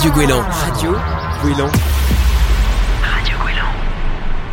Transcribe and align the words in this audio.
Radio 0.00 0.14
Gouélan. 0.14 0.40
Radio 0.40 0.92
Gouélan. 1.42 1.70
Radio 3.02 3.36
Gouélan. 3.42 3.66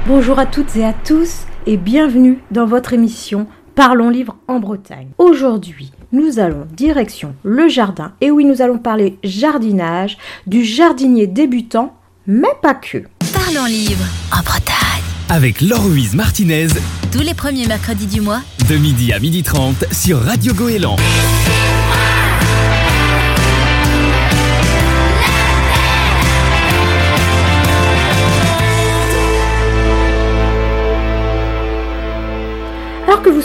Bonjour 0.06 0.40
à 0.40 0.46
toutes 0.46 0.76
et 0.76 0.84
à 0.84 0.92
tous 0.92 1.44
et 1.66 1.78
bienvenue 1.78 2.40
dans 2.52 2.66
votre 2.66 2.92
émission 2.92 3.48
Parlons 3.74 4.10
livre 4.10 4.36
en 4.50 4.60
Bretagne. 4.60 5.08
Aujourd'hui, 5.18 5.94
nous 6.12 6.40
allons 6.40 6.68
direction 6.74 7.34
le 7.44 7.70
jardin 7.70 8.12
et 8.20 8.30
oui, 8.30 8.44
nous 8.44 8.62
allons 8.62 8.78
parler 8.78 9.20
jardinage 9.24 10.18
du 10.48 10.66
jardinier 10.66 11.28
débutant, 11.28 11.96
mais 12.26 12.50
pas 12.62 12.74
que. 12.74 13.04
Parlons 13.32 13.68
livre 13.68 14.04
en 14.38 14.44
Bretagne. 14.44 14.76
Avec 15.30 15.62
Laure-Louise 15.62 16.14
Martinez, 16.14 16.68
Tous 17.14 17.22
les 17.22 17.34
premiers 17.34 17.68
mercredis 17.68 18.08
du 18.08 18.20
mois, 18.20 18.42
de 18.68 18.76
midi 18.76 19.14
à 19.14 19.20
midi 19.20 19.44
30 19.44 19.94
sur 19.94 20.20
Radio 20.20 20.54
Goéland. 20.54 20.98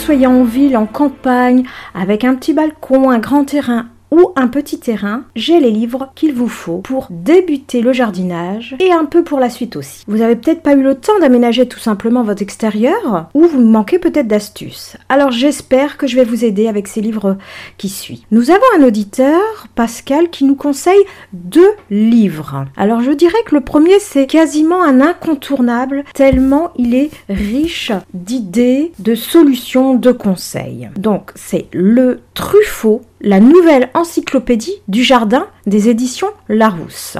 Soyez 0.03 0.27
en 0.27 0.43
ville, 0.43 0.75
en 0.75 0.85
campagne, 0.85 1.63
avec 1.95 2.25
un 2.25 2.35
petit 2.35 2.53
balcon, 2.53 3.09
un 3.09 3.19
grand 3.19 3.45
terrain 3.45 3.85
ou 4.13 4.31
un 4.35 4.47
petit 4.47 4.79
terrain, 4.79 5.23
j'ai 5.35 5.59
les 5.59 5.71
livres 5.71 6.11
qu'il 6.13 6.33
vous 6.33 6.47
faut 6.47 6.77
pour 6.77 7.07
débuter 7.09 7.81
le 7.81 7.93
jardinage 7.93 8.75
et 8.79 8.91
un 8.91 9.05
peu 9.05 9.23
pour 9.23 9.39
la 9.39 9.49
suite 9.49 9.75
aussi. 9.75 10.03
Vous 10.07 10.21
avez 10.21 10.35
peut-être 10.35 10.61
pas 10.61 10.73
eu 10.73 10.83
le 10.83 10.93
temps 10.93 11.17
d'aménager 11.19 11.67
tout 11.67 11.79
simplement 11.79 12.21
votre 12.21 12.43
extérieur 12.43 13.29
ou 13.33 13.45
vous 13.45 13.63
manquez 13.63 13.97
peut-être 13.97 14.27
d'astuces. 14.27 14.97
Alors 15.09 15.31
j'espère 15.31 15.97
que 15.97 16.05
je 16.05 16.15
vais 16.15 16.25
vous 16.25 16.45
aider 16.45 16.67
avec 16.67 16.87
ces 16.87 17.01
livres 17.01 17.37
qui 17.79 17.89
suivent. 17.89 18.21
Nous 18.29 18.51
avons 18.51 18.61
un 18.77 18.83
auditeur, 18.83 19.41
Pascal, 19.73 20.29
qui 20.29 20.45
nous 20.45 20.55
conseille 20.55 21.03
deux 21.33 21.71
livres. 21.89 22.65
Alors 22.77 23.01
je 23.01 23.11
dirais 23.11 23.33
que 23.47 23.55
le 23.55 23.61
premier 23.61 23.97
c'est 23.99 24.27
quasiment 24.27 24.83
un 24.83 25.01
incontournable 25.01 26.03
tellement 26.13 26.71
il 26.77 26.93
est 26.93 27.09
riche 27.29 27.91
d'idées, 28.13 28.91
de 28.99 29.15
solutions, 29.15 29.95
de 29.95 30.11
conseils. 30.11 30.91
Donc 30.97 31.31
c'est 31.33 31.65
le 31.73 32.19
Truffaut 32.35 33.01
la 33.23 33.39
nouvelle 33.39 33.89
encyclopédie 33.93 34.81
du 34.89 35.01
jardin 35.01 35.47
des 35.65 35.87
éditions 35.87 36.27
Larousse. 36.49 37.17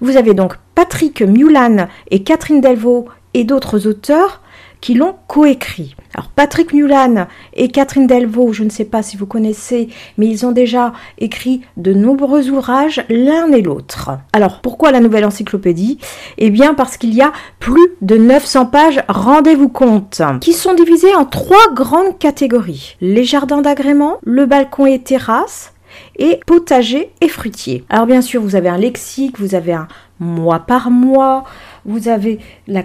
Vous 0.00 0.16
avez 0.16 0.34
donc 0.34 0.56
Patrick 0.74 1.22
Mulan 1.22 1.86
et 2.10 2.24
Catherine 2.24 2.60
Delvaux 2.60 3.06
et 3.32 3.44
d'autres 3.44 3.86
auteurs 3.86 4.42
qui 4.80 4.94
l'ont 4.94 5.16
coécrit. 5.26 5.96
Alors 6.14 6.28
Patrick 6.28 6.72
Mulan 6.72 7.26
et 7.54 7.68
Catherine 7.68 8.06
Delvaux, 8.06 8.52
je 8.52 8.64
ne 8.64 8.70
sais 8.70 8.84
pas 8.84 9.02
si 9.02 9.16
vous 9.16 9.26
connaissez, 9.26 9.88
mais 10.16 10.26
ils 10.26 10.46
ont 10.46 10.52
déjà 10.52 10.92
écrit 11.18 11.62
de 11.76 11.92
nombreux 11.92 12.50
ouvrages 12.50 13.04
l'un 13.08 13.50
et 13.52 13.62
l'autre. 13.62 14.10
Alors 14.32 14.60
pourquoi 14.60 14.92
la 14.92 15.00
nouvelle 15.00 15.24
encyclopédie? 15.24 15.98
Eh 16.38 16.50
bien 16.50 16.74
parce 16.74 16.96
qu'il 16.96 17.14
y 17.14 17.22
a 17.22 17.32
plus 17.58 17.88
de 18.00 18.16
900 18.16 18.66
pages, 18.66 19.02
rendez-vous 19.08 19.68
compte, 19.68 20.22
qui 20.40 20.52
sont 20.52 20.74
divisées 20.74 21.14
en 21.14 21.24
trois 21.24 21.72
grandes 21.74 22.18
catégories. 22.18 22.96
Les 23.00 23.24
jardins 23.24 23.62
d'agrément, 23.62 24.18
le 24.24 24.46
balcon 24.46 24.86
et 24.86 25.00
terrasse, 25.00 25.72
et 26.18 26.40
potager 26.46 27.10
et 27.20 27.28
fruitier. 27.28 27.84
Alors 27.88 28.06
bien 28.06 28.20
sûr, 28.20 28.42
vous 28.42 28.56
avez 28.56 28.68
un 28.68 28.78
lexique, 28.78 29.38
vous 29.38 29.54
avez 29.54 29.72
un 29.72 29.88
mois 30.18 30.60
par 30.60 30.90
mois, 30.90 31.44
vous 31.86 32.08
avez 32.08 32.38
la, 32.66 32.82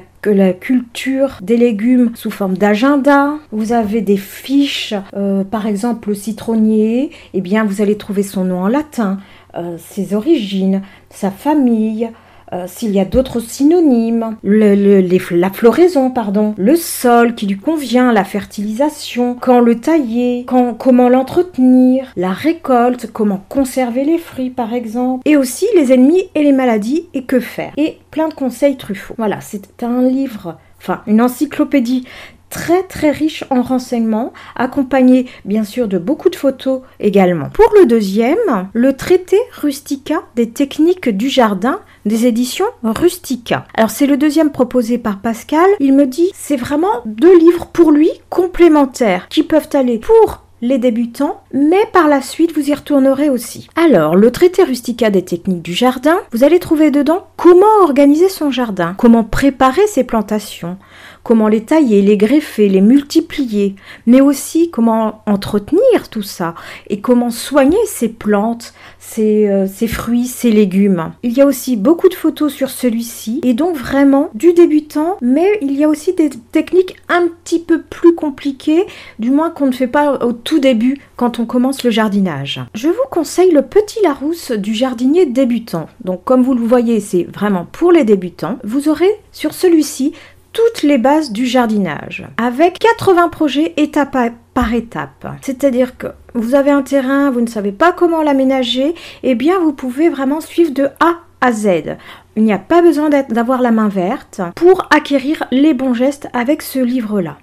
culture 0.54 1.40
des 1.42 1.58
légumes 1.58 2.12
sous 2.16 2.30
forme 2.30 2.56
d'agenda, 2.56 3.34
vous 3.52 3.74
avez 3.74 4.02
des 4.02 4.18
fiches, 4.18 4.94
euh, 5.16 5.44
par 5.44 5.66
exemple 5.66 6.10
le 6.10 6.16
citronnier, 6.16 7.10
eh 7.34 7.42
bien 7.42 7.66
vous 7.66 7.82
allez 7.82 7.98
trouver 7.98 8.24
son 8.24 8.46
nom 8.46 8.62
en 8.62 8.68
latin, 8.68 9.18
euh, 9.56 9.78
ses 9.80 10.14
origines, 10.14 10.82
sa 11.10 11.32
famille, 11.32 12.12
euh, 12.54 12.66
s'il 12.68 12.92
y 12.92 13.00
a 13.00 13.06
d'autres 13.06 13.40
synonymes, 13.40 14.36
la 14.44 15.50
floraison, 15.52 16.12
pardon, 16.12 16.54
le 16.58 16.76
sol 16.76 17.36
qui 17.36 17.48
lui 17.48 17.58
convient, 17.58 18.12
la 18.12 18.24
fertilisation, 18.24 19.36
quand 19.40 19.60
le 19.60 19.80
tailler, 19.80 20.46
comment 20.78 21.10
l'entretenir, 21.10 22.08
la 22.16 22.32
récolte, 22.32 23.10
comment 23.12 23.44
conserver 23.50 24.04
les 24.04 24.18
fruits 24.18 24.50
par 24.50 24.74
exemple, 24.74 25.22
et 25.26 25.38
aussi 25.38 25.66
les 25.76 25.94
ennemis 25.94 26.30
et 26.36 26.44
les 26.44 26.52
maladies 26.52 27.08
et 27.14 27.24
que 27.24 27.40
faire. 27.40 27.72
Et 27.78 27.98
plein 28.12 28.28
de 28.28 28.34
conseils 28.34 28.78
Truffaut. 28.78 29.16
Voilà, 29.18 29.42
c'est 29.42 29.84
un 29.84 30.02
livre, 30.02 30.58
enfin 30.80 31.02
une 31.08 31.22
encyclopédie 31.22 32.06
très 32.52 32.84
très 32.84 33.10
riche 33.10 33.44
en 33.50 33.64
renseignements, 33.64 34.34
accompagné 34.56 35.26
bien 35.46 35.64
sûr 35.64 35.88
de 35.88 35.98
beaucoup 35.98 36.30
de 36.30 36.36
photos 36.36 36.82
également. 37.00 37.50
Pour 37.50 37.74
le 37.80 37.88
deuxième, 37.88 38.38
le 38.74 38.94
traité 38.94 39.38
Rustica 39.54 40.22
des 40.36 40.50
techniques 40.50 41.10
du 41.10 41.30
jardin 41.30 41.80
des 42.06 42.26
éditions 42.26 42.66
Rustica. 42.84 43.66
Alors 43.74 43.90
c'est 43.90 44.08
le 44.08 44.18
deuxième 44.18 44.52
proposé 44.52 44.98
par 44.98 45.20
Pascal. 45.20 45.70
Il 45.80 45.94
me 45.94 46.06
dit 46.06 46.32
c'est 46.34 46.56
vraiment 46.56 47.02
deux 47.06 47.38
livres 47.38 47.68
pour 47.68 47.92
lui 47.92 48.10
complémentaires 48.30 49.28
qui 49.30 49.44
peuvent 49.44 49.70
aller 49.74 50.00
pour 50.00 50.44
les 50.62 50.78
débutants, 50.78 51.42
mais 51.54 51.86
par 51.92 52.08
la 52.08 52.22
suite 52.22 52.54
vous 52.54 52.70
y 52.70 52.74
retournerez 52.74 53.30
aussi. 53.30 53.68
Alors, 53.76 54.16
le 54.16 54.32
traité 54.32 54.64
rustica 54.64 55.10
des 55.10 55.26
techniques 55.26 55.64
du 55.64 55.74
jardin, 55.74 56.20
vous 56.32 56.44
allez 56.44 56.60
trouver 56.60 56.92
dedans 56.92 57.26
comment 57.36 57.66
organiser 57.82 58.30
son 58.30 58.52
jardin, 58.52 58.94
comment 58.98 59.24
préparer 59.24 59.88
ses 59.88 60.04
plantations, 60.04 60.78
comment 61.24 61.48
les 61.48 61.64
tailler, 61.64 62.02
les 62.02 62.18
greffer, 62.18 62.70
les 62.70 62.82
multiplier, 62.82 63.76
mais 64.06 64.22
aussi 64.22 64.70
comment 64.70 65.22
entretenir 65.26 66.10
tout 66.10 66.24
ça 66.24 66.56
et 66.90 67.02
comment 67.02 67.30
soigner 67.30 67.78
ses 67.86 68.10
plantes, 68.10 68.74
euh, 69.20 69.68
ses 69.68 69.88
fruits, 69.88 70.26
ses 70.26 70.52
légumes. 70.52 71.12
Il 71.24 71.34
y 71.34 71.42
a 71.42 71.46
aussi 71.46 71.76
beaucoup 71.76 72.10
de 72.10 72.14
photos 72.14 72.54
sur 72.54 72.70
celui-ci 72.70 73.42
et 73.44 73.54
donc 73.54 73.76
vraiment 73.76 74.30
du 74.34 74.54
débutant, 74.54 75.18
mais 75.22 75.60
il 75.62 75.74
y 75.74 75.84
a 75.84 75.90
aussi 75.90 76.14
des 76.14 76.30
techniques 76.52 76.96
un 77.10 77.28
petit 77.44 77.60
peu 77.60 77.82
plus 77.82 78.16
compliquées, 78.16 78.86
du 79.20 79.32
moins 79.32 79.50
qu'on 79.50 79.68
ne 79.68 79.72
fait 79.72 79.88
pas 79.88 80.26
au 80.26 80.34
tout 80.34 80.60
début 80.60 80.98
quand 81.16 81.40
on 81.40 81.46
commence 81.46 81.84
le 81.84 81.92
jardinage. 81.92 82.62
Je 82.74 82.88
vous 82.88 82.94
conseille 83.10 83.52
le 83.52 83.62
petit 83.62 84.00
Larousse 84.04 84.52
du 84.52 84.74
jardinier 84.74 85.26
débutant. 85.26 85.88
Donc 86.04 86.24
comme 86.24 86.44
vous 86.44 86.54
le 86.54 86.66
voyez, 86.66 87.00
c'est 87.00 87.24
vraiment 87.24 87.68
pour 87.72 87.92
les 87.92 88.04
débutants. 88.04 88.58
Vous 88.64 88.90
aurez 88.90 89.12
sur 89.32 89.54
celui-ci 89.54 90.14
toutes 90.54 90.84
les 90.84 90.98
bases 90.98 91.32
du 91.32 91.46
jardinage, 91.46 92.26
avec 92.38 92.80
80 92.80 93.30
projets 93.30 93.74
étape 93.78 94.18
par 94.54 94.74
étape. 94.74 95.28
C'est-à-dire 95.42 95.98
que 95.98 96.08
vous 96.34 96.56
avez 96.56 96.72
un 96.72 96.82
terrain, 96.82 97.32
vous 97.32 97.42
ne 97.42 97.48
savez 97.48 97.72
pas 97.72 97.92
comment 97.92 98.22
l'aménager, 98.22 98.94
eh 99.24 99.36
bien 99.36 99.60
vous 99.60 99.74
pouvez 99.74 100.10
vraiment 100.10 100.42
suivre 100.42 100.72
de 100.72 100.90
A 101.00 101.20
à 101.42 101.52
Z. 101.52 101.98
Il 102.36 102.44
n'y 102.44 102.54
a 102.54 102.60
pas 102.60 102.82
besoin 102.82 103.10
d'avoir 103.10 103.62
la 103.62 103.72
main 103.72 103.90
verte 103.90 104.42
pour 104.56 104.88
acquérir 104.92 105.44
les 105.52 105.74
bons 105.74 105.94
gestes 105.94 106.28
avec 106.34 106.62
ce 106.62 106.80
livre-là. 106.80 107.38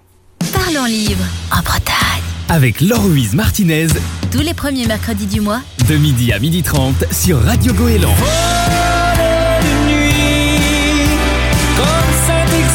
Parlons 0.53 0.87
livre 0.87 1.25
en 1.53 1.63
Bretagne. 1.63 1.95
Avec 2.49 2.81
Laure-Louise 2.81 3.35
Martinez, 3.35 3.89
Tous 4.33 4.41
les 4.41 4.55
premiers 4.55 4.87
mercredis 4.87 5.27
du 5.27 5.41
mois, 5.41 5.61
de 5.89 5.97
midi 5.97 6.33
à 6.33 6.39
midi 6.39 6.63
30 6.63 7.13
sur 7.13 7.39
Radio 7.43 7.75
Goéland. 7.75 8.15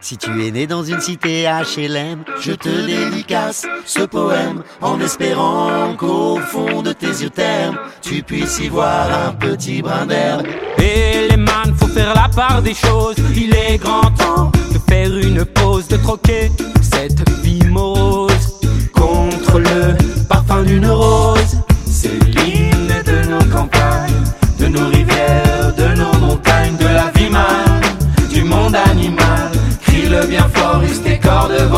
Si 0.00 0.16
tu 0.16 0.30
es 0.46 0.50
né 0.52 0.66
dans 0.66 0.84
une 0.84 1.00
cité 1.00 1.44
HLM, 1.44 2.22
je 2.40 2.52
te 2.52 2.68
dédicace 2.68 3.66
ce 3.84 4.02
poème 4.02 4.62
en 4.80 5.00
espérant 5.00 5.94
qu'au 5.96 6.38
fond 6.38 6.82
de 6.82 6.92
tes 6.92 7.06
yeux 7.06 7.30
termes, 7.30 7.76
tu 8.00 8.22
puisses 8.22 8.60
y 8.60 8.68
voir 8.68 9.08
un 9.26 9.32
petit 9.32 9.82
brin 9.82 10.06
d'herbe. 10.06 10.46
Et 10.78 11.28
les 11.28 11.36
man, 11.36 11.74
faut 11.76 11.88
faire 11.88 12.14
la 12.14 12.28
part 12.28 12.62
des 12.62 12.74
choses. 12.74 13.16
Il 13.34 13.52
est 13.54 13.78
grand 13.78 14.10
temps 14.12 14.52
de 14.72 14.78
faire 14.88 15.16
une 15.16 15.44
pause, 15.44 15.88
de 15.88 15.96
troquer 15.96 16.52
cette 16.80 17.28
vie 17.42 17.66
morose 17.66 18.60
contre 18.94 19.58
le 19.58 20.24
parfum 20.28 20.62
d'une 20.62 20.86
rose. 20.86 21.58
C'est 21.86 22.22
l'hymne 22.24 23.02
de 23.04 23.28
nos 23.28 23.44
campagnes, 23.52 24.24
de 24.60 24.66
nos 24.68 24.86
rivières, 24.88 25.17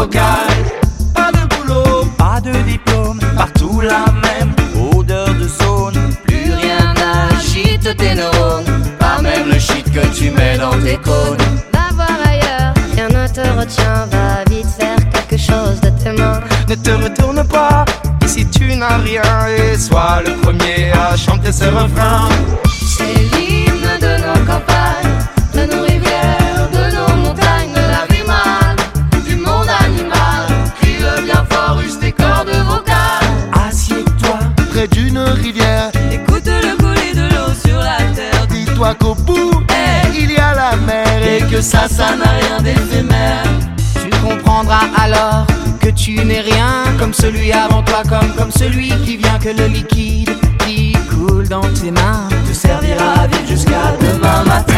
Pas 0.08 1.30
de 1.30 1.46
boulot, 1.54 2.06
pas 2.16 2.40
de 2.40 2.52
diplôme, 2.62 3.20
partout 3.36 3.82
la 3.82 4.06
même 4.22 4.54
odeur 4.94 5.28
de 5.34 5.46
zone. 5.46 5.98
Plus 6.26 6.54
rien 6.54 6.94
n'agite 6.94 7.94
tes 7.98 8.14
neurones, 8.14 8.64
pas 8.98 9.20
même 9.20 9.48
le 9.52 9.58
shit 9.58 9.84
que 9.92 10.00
tu 10.16 10.30
mets 10.30 10.56
dans 10.56 10.78
tes 10.80 10.96
cônes. 10.96 11.36
Va 11.74 11.94
voir 11.94 12.18
ailleurs, 12.24 12.72
rien 12.94 13.08
ne 13.08 13.28
te 13.28 13.40
retient, 13.40 14.06
va 14.10 14.42
vite 14.48 14.68
faire 14.78 14.96
quelque 15.12 15.36
chose 15.36 15.78
de 15.82 15.90
tes 16.02 16.12
mains. 16.12 16.40
Ne 16.66 16.76
te 16.76 16.90
retourne 16.90 17.44
pas, 17.44 17.84
ici 18.24 18.46
tu 18.50 18.74
n'as 18.76 18.96
rien 18.96 19.48
et 19.48 19.76
sois 19.76 20.22
le 20.26 20.32
premier 20.36 20.92
à 20.92 21.14
chanter 21.14 21.52
ce 21.52 21.64
refrain. 21.64 22.28
Comme 48.08 48.32
comme 48.36 48.50
celui 48.50 48.88
qui 49.04 49.16
vient 49.16 49.38
que 49.38 49.50
le 49.50 49.66
liquide 49.66 50.30
qui 50.64 50.92
coule 51.10 51.48
dans 51.48 51.60
tes 51.60 51.90
mains 51.90 52.28
te 52.48 52.52
servira 52.52 53.22
à 53.22 53.26
vivre 53.26 53.46
jusqu'à 53.48 53.96
demain 54.00 54.44
matin. 54.44 54.69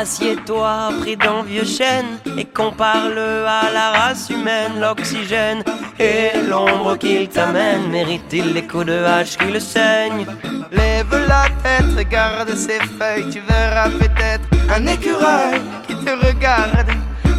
Assieds-toi 0.00 0.90
près 1.00 1.16
d'un 1.16 1.42
vieux 1.42 1.64
chêne 1.64 2.20
et 2.36 2.44
compare-le 2.44 3.44
à 3.44 3.68
la 3.74 3.90
race 3.90 4.30
humaine. 4.30 4.78
L'oxygène 4.80 5.64
et 5.98 6.30
l'ombre 6.48 6.96
qu'il 6.96 7.28
t'amène 7.28 7.88
mérite-t-il 7.90 8.52
les 8.52 8.64
coups 8.64 8.86
de 8.86 9.02
hache 9.02 9.36
qui 9.36 9.50
le 9.50 9.58
saignent? 9.58 10.24
Lève 10.70 11.10
la 11.26 11.46
tête, 11.64 11.96
regarde 11.96 12.54
ses 12.54 12.78
feuilles, 12.78 13.28
tu 13.28 13.40
verras 13.40 13.88
peut-être 13.90 14.46
un 14.72 14.86
écureuil 14.86 15.60
qui 15.88 15.96
te 15.96 16.10
regarde. 16.26 16.90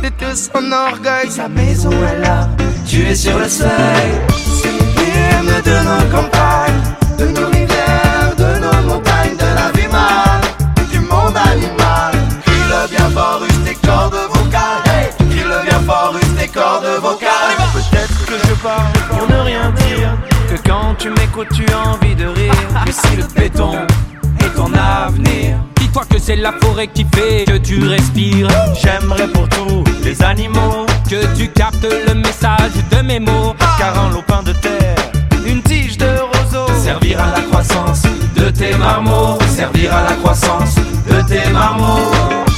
De 0.03 0.09
tout 0.09 0.35
son 0.35 0.69
orgueil, 0.69 1.31
sa 1.31 1.47
maison 1.47 1.91
est 1.91 2.19
là, 2.19 2.50
tu 2.85 3.05
es 3.07 3.15
sur 3.15 3.39
le 3.39 3.47
seuil. 3.47 4.12
C'est 4.62 4.67
l'hymne 4.67 5.62
de 5.63 5.77
nos 5.88 6.03
campagnes, 6.13 6.58
pour 19.09 19.27
ne 19.27 19.41
rien 19.41 19.71
dire. 19.71 20.18
Que 20.50 20.68
quand 20.68 20.95
tu 20.97 21.09
m'écoutes, 21.09 21.50
tu 21.53 21.65
as 21.71 21.89
envie 21.89 22.15
de 22.15 22.25
rire. 22.25 22.53
Que 22.86 22.91
si 22.91 23.15
le 23.15 23.24
béton 23.36 23.74
est 24.39 24.56
ton 24.56 24.71
avenir, 24.74 25.57
dis-toi 25.75 26.03
que 26.09 26.19
c'est 26.19 26.36
la 26.36 26.53
forêt 26.62 26.88
qui 26.88 27.06
fait 27.13 27.45
que 27.45 27.57
tu 27.57 27.88
respires. 27.88 28.47
J'aimerais 28.81 29.27
pour 29.27 29.47
tous 29.50 29.83
les 30.03 30.21
animaux 30.24 30.86
Que 31.09 31.25
tu 31.38 31.47
captes 31.50 31.88
le 32.07 32.13
message 32.15 32.71
de 32.91 33.01
mes 33.01 33.19
mots. 33.19 33.56
Car 33.77 33.97
un 34.06 34.12
lopin 34.12 34.41
de 34.44 34.53
terre, 34.53 34.95
une 35.45 35.62
tige 35.62 35.97
de 35.97 36.06
roseau 36.06 36.68
Servir 36.83 37.19
à 37.21 37.31
la 37.38 37.41
croissance 37.41 38.03
de 38.36 38.50
tes 38.50 38.75
marmots. 38.75 39.38
Servir 39.56 39.94
à 39.94 40.03
la 40.03 40.15
croissance 40.15 40.75
de 40.75 41.21
tes 41.27 41.50
marmots. 41.51 42.49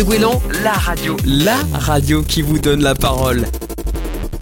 La 0.00 0.72
radio. 0.72 1.14
La 1.26 1.56
radio 1.74 2.22
qui 2.22 2.40
vous 2.40 2.58
donne 2.58 2.82
la 2.82 2.94
parole. 2.94 3.44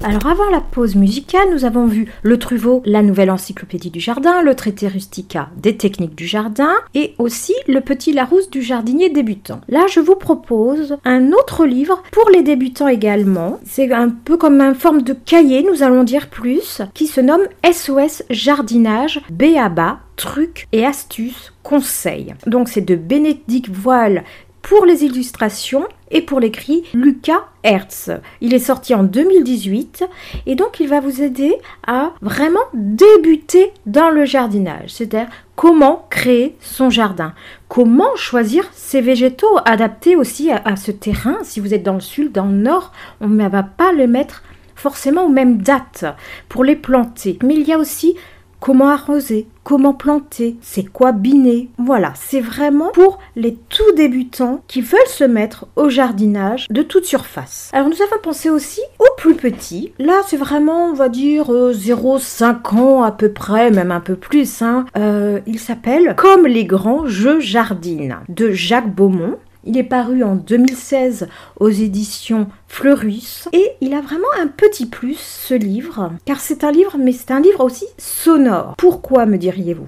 Alors 0.05 0.29
avant 0.29 0.49
la 0.51 0.61
pause 0.61 0.95
musicale, 0.95 1.49
nous 1.53 1.65
avons 1.65 1.87
vu 1.87 2.07
le 2.23 2.39
Truvot, 2.39 2.81
la 2.85 3.03
nouvelle 3.03 3.29
encyclopédie 3.29 3.91
du 3.91 3.99
jardin, 3.99 4.43
le 4.43 4.55
traité 4.55 4.87
rustica 4.87 5.51
des 5.57 5.77
techniques 5.77 6.15
du 6.15 6.29
jardin 6.29 6.71
et 6.95 7.17
aussi 7.19 7.55
le 7.67 7.81
petit 7.81 8.13
Larousse 8.13 8.51
du 8.51 8.63
jardinier 8.63 9.11
débutant. 9.11 9.61
Là, 9.69 9.87
je 9.89 9.99
vous 9.99 10.15
propose 10.15 10.97
un 11.05 11.33
autre 11.33 11.67
livre 11.67 12.05
pour 12.13 12.31
les 12.31 12.43
débutants 12.43 12.87
également. 12.87 13.59
C'est 13.65 13.93
un 13.93 14.11
peu 14.11 14.37
comme 14.37 14.61
une 14.61 14.77
forme 14.77 15.03
de 15.03 15.13
cahier, 15.13 15.65
nous 15.65 15.83
allons 15.83 16.05
dire 16.05 16.29
plus, 16.29 16.83
qui 16.95 17.09
se 17.09 17.21
nomme 17.21 17.49
SOS 17.69 18.23
jardinage 18.31 19.21
BABA 19.29 19.99
trucs 20.19 20.67
et 20.73 20.85
astuces 20.85 21.53
conseils. 21.63 22.35
Donc 22.47 22.69
c'est 22.69 22.83
de 22.83 22.97
Bénédicte 22.97 23.71
Voile 23.71 24.25
pour 24.63 24.85
les 24.85 25.05
illustrations 25.05 25.87
et 26.11 26.23
pour 26.23 26.41
l'écrit 26.41 26.85
Lucas 26.95 27.45
Hertz. 27.63 28.11
Il 28.41 28.55
est 28.55 28.59
sorti 28.59 28.95
en 28.95 29.03
2018 29.03 30.05
et 30.47 30.55
donc 30.55 30.81
il 30.81 30.89
va 30.89 31.01
vous 31.01 31.23
aider 31.23 31.55
à 31.87 32.13
vraiment 32.21 32.61
débuter 32.75 33.73
dans 33.87 34.11
le 34.11 34.25
jardinage, 34.25 34.91
c'est-à-dire 34.91 35.31
comment 35.57 36.07
créer 36.11 36.57
son 36.61 36.91
jardin, 36.91 37.35
comment 37.69 38.15
choisir 38.17 38.65
ses 38.73 39.01
végétaux 39.01 39.59
adaptés 39.65 40.17
aussi 40.17 40.51
à, 40.51 40.63
à 40.65 40.77
ce 40.77 40.91
terrain. 40.91 41.39
Si 41.43 41.61
vous 41.61 41.75
êtes 41.75 41.83
dans 41.83 41.95
le 41.95 42.01
sud, 42.01 42.33
dans 42.33 42.47
le 42.47 42.53
nord, 42.53 42.93
on 43.21 43.29
ne 43.29 43.49
va 43.49 43.63
pas 43.63 43.93
les 43.93 44.07
mettre 44.07 44.43
forcément 44.79 45.25
aux 45.25 45.31
mêmes 45.31 45.59
dates 45.59 46.05
pour 46.49 46.65
les 46.65 46.77
planter. 46.77 47.39
Mais 47.43 47.55
il 47.55 47.67
y 47.67 47.73
a 47.73 47.79
aussi 47.79 48.17
comment 48.61 48.89
arroser, 48.89 49.47
comment 49.65 49.93
planter, 49.93 50.57
c'est 50.61 50.85
quoi 50.85 51.13
biner? 51.13 51.69
Voilà, 51.79 52.13
c'est 52.15 52.41
vraiment 52.41 52.91
pour 52.93 53.19
les 53.37 53.57
tout 53.69 53.93
débutants 53.97 54.63
qui 54.67 54.81
veulent 54.81 55.01
se 55.07 55.25
mettre 55.25 55.67
au 55.77 55.89
jardinage 55.89 56.67
de 56.71 56.83
toute 56.83 57.05
surface. 57.05 57.71
Alors 57.73 57.89
nous 57.89 58.03
avons 58.03 58.21
pensé 58.23 58.51
aussi 58.51 58.81
aux 58.99 59.17
plus 59.17 59.35
petits. 59.35 59.93
Là, 59.99 60.21
c'est 60.27 60.37
vraiment, 60.37 60.87
on 60.87 60.95
va 60.95 61.09
dire, 61.09 61.53
euh, 61.53 61.73
0,5 61.73 62.77
ans 62.77 63.03
à 63.03 63.13
peu 63.13 63.31
près, 63.31 63.71
même 63.71 63.91
un 63.91 64.01
peu 64.01 64.17
plus. 64.17 64.63
Hein. 64.63 64.87
Euh, 64.97 65.41
il 65.47 65.59
s'appelle 65.59 66.15
Comme 66.17 66.47
les 66.47 66.65
grands, 66.65 67.07
je 67.07 67.41
jardine 67.41 68.17
de 68.29 68.51
Jacques 68.51 68.95
Beaumont. 68.95 69.37
Il 69.69 69.77
est 69.77 69.85
paru 69.85 70.25
en 70.25 70.35
2016 70.35 71.29
aux 71.61 71.69
éditions 71.69 72.49
Fleurus 72.69 73.51
et 73.53 73.73
il 73.83 73.93
a 73.93 74.01
vraiment 74.01 74.27
un 74.41 74.47
petit 74.47 74.87
plus 74.87 75.19
ce 75.19 75.53
livre 75.53 76.11
car 76.25 76.41
c'est 76.41 76.65
un 76.65 76.73
livre 76.73 76.97
mais 76.99 77.13
c'est 77.13 77.33
un 77.33 77.41
livre 77.41 77.63
aussi 77.63 77.85
sonore. 77.99 78.77
Pourquoi 78.79 79.27
me 79.27 79.37
diriez-vous? 79.37 79.87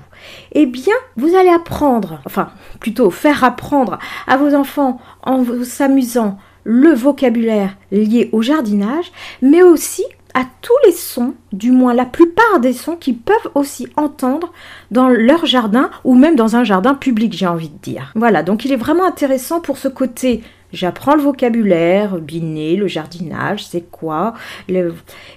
Eh 0.52 0.66
bien, 0.66 0.92
vous 1.16 1.34
allez 1.34 1.48
apprendre, 1.48 2.20
enfin 2.26 2.50
plutôt 2.78 3.10
faire 3.10 3.42
apprendre 3.42 3.98
à 4.26 4.36
vos 4.36 4.54
enfants 4.54 5.00
en 5.22 5.40
vous 5.40 5.64
s'amusant 5.64 6.36
le 6.64 6.92
vocabulaire 6.92 7.74
lié 7.90 8.28
au 8.32 8.42
jardinage 8.42 9.10
mais 9.40 9.62
aussi 9.62 10.04
à 10.34 10.44
tous 10.62 10.76
les 10.84 10.92
sons, 10.92 11.34
du 11.52 11.70
moins 11.70 11.94
la 11.94 12.04
plupart 12.04 12.60
des 12.60 12.72
sons 12.72 12.96
qu'ils 12.96 13.18
peuvent 13.18 13.50
aussi 13.54 13.88
entendre 13.96 14.52
dans 14.90 15.08
leur 15.08 15.46
jardin 15.46 15.90
ou 16.04 16.14
même 16.14 16.36
dans 16.36 16.56
un 16.56 16.64
jardin 16.64 16.94
public, 16.94 17.32
j'ai 17.32 17.46
envie 17.46 17.68
de 17.68 17.78
dire. 17.78 18.12
Voilà, 18.14 18.42
donc 18.42 18.64
il 18.64 18.72
est 18.72 18.76
vraiment 18.76 19.04
intéressant 19.04 19.60
pour 19.60 19.78
ce 19.78 19.88
côté. 19.88 20.42
J'apprends 20.72 21.16
le 21.16 21.22
vocabulaire, 21.22 22.18
biner, 22.18 22.76
le 22.76 22.86
jardinage, 22.86 23.66
c'est 23.66 23.90
quoi, 23.90 24.34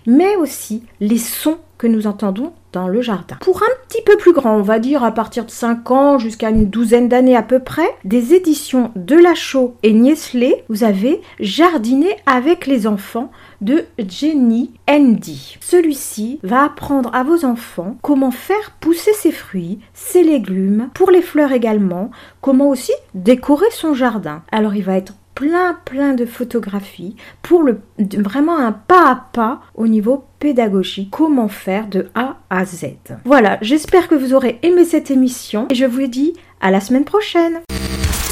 mais 0.05 0.35
aussi 0.35 0.83
les 0.99 1.17
sons 1.17 1.57
que 1.77 1.87
nous 1.87 2.05
entendons 2.05 2.53
le 2.87 3.01
jardin. 3.01 3.37
Pour 3.41 3.63
un 3.63 3.87
petit 3.87 4.01
peu 4.01 4.17
plus 4.17 4.33
grand, 4.33 4.55
on 4.55 4.61
va 4.61 4.79
dire 4.79 5.03
à 5.03 5.11
partir 5.11 5.45
de 5.45 5.51
5 5.51 5.91
ans 5.91 6.17
jusqu'à 6.17 6.49
une 6.49 6.69
douzaine 6.69 7.07
d'années 7.07 7.37
à 7.37 7.43
peu 7.43 7.59
près, 7.59 7.89
des 8.03 8.33
éditions 8.33 8.91
de 8.95 9.15
Lachaud 9.15 9.75
et 9.83 9.93
Niesley, 9.93 10.63
vous 10.69 10.83
avez 10.83 11.21
Jardiner 11.39 12.15
avec 12.25 12.65
les 12.67 12.87
enfants 12.87 13.31
de 13.61 13.85
Jenny 13.97 14.71
Andy. 14.89 15.57
Celui-ci 15.61 16.39
va 16.43 16.63
apprendre 16.63 17.09
à 17.13 17.23
vos 17.23 17.45
enfants 17.45 17.97
comment 18.01 18.31
faire 18.31 18.71
pousser 18.79 19.13
ses 19.13 19.31
fruits, 19.31 19.79
ses 19.93 20.23
légumes, 20.23 20.89
pour 20.93 21.11
les 21.11 21.21
fleurs 21.21 21.51
également, 21.51 22.11
comment 22.41 22.69
aussi 22.69 22.93
décorer 23.13 23.71
son 23.71 23.93
jardin. 23.93 24.41
Alors 24.51 24.75
il 24.75 24.83
va 24.83 24.97
être 24.97 25.13
plein 25.35 25.77
plein 25.85 26.13
de 26.13 26.25
photographies 26.25 27.15
pour 27.41 27.63
le 27.63 27.81
vraiment 28.17 28.57
un 28.57 28.71
pas 28.71 29.11
à 29.11 29.15
pas 29.33 29.61
au 29.75 29.87
niveau 29.87 30.25
pédagogique 30.39 31.09
comment 31.11 31.47
faire 31.47 31.87
de 31.87 32.09
A 32.15 32.37
à 32.49 32.65
Z. 32.65 32.85
Voilà, 33.25 33.57
j'espère 33.61 34.07
que 34.07 34.15
vous 34.15 34.33
aurez 34.33 34.59
aimé 34.63 34.85
cette 34.85 35.11
émission 35.11 35.67
et 35.69 35.75
je 35.75 35.85
vous 35.85 36.07
dis 36.07 36.33
à 36.61 36.71
la 36.71 36.79
semaine 36.79 37.05
prochaine. 37.05 37.61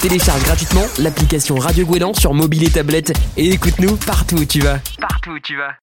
Télécharge 0.01 0.43
gratuitement 0.43 0.81
l'application 0.99 1.55
Radio 1.57 1.85
Guélan 1.85 2.13
sur 2.13 2.33
mobile 2.33 2.63
et 2.63 2.71
tablette 2.71 3.13
et 3.37 3.49
écoute-nous 3.49 3.97
partout 3.97 4.37
où 4.37 4.45
tu 4.45 4.59
vas. 4.59 4.79
Partout 4.99 5.31
où 5.31 5.39
tu 5.39 5.55
vas. 5.55 5.75